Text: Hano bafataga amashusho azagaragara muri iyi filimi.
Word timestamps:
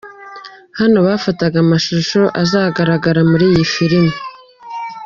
Hano 0.79 0.97
bafataga 1.07 1.57
amashusho 1.65 2.19
azagaragara 2.41 3.21
muri 3.31 3.45
iyi 3.51 3.65
filimi. 3.73 4.13